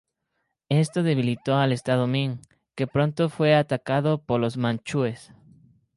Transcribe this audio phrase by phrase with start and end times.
[0.69, 2.39] Esto debilitó al estado Ming,
[2.73, 5.31] que pronto fue atacado por los manchúes.